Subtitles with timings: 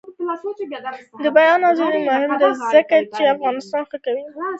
[1.23, 4.23] د بیان ازادي مهمه ده ځکه چې افغانستان ښه کوي.